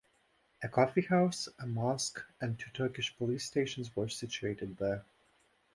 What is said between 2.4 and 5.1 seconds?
two Turkish police stations were situated there.